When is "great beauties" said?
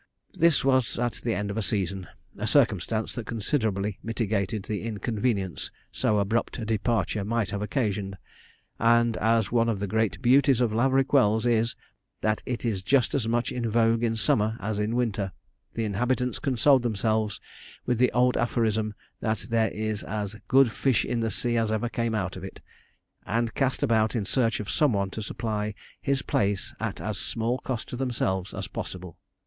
9.85-10.59